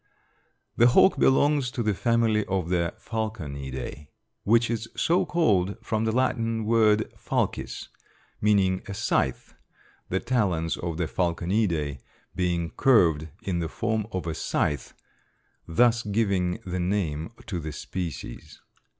[0.77, 4.07] The hawk belongs to the family of the Falconidæ,
[4.43, 7.89] which is so called from the Latin word falcis,
[8.41, 9.53] meaning a scythe,
[10.09, 11.99] the talons of the Falconidæ
[12.35, 14.95] being curved in the form of a scythe,
[15.67, 18.59] thus giving the name to the species.